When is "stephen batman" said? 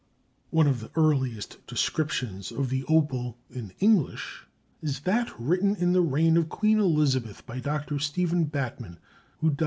7.99-8.97